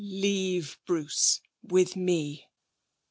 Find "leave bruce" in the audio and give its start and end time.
0.03-1.41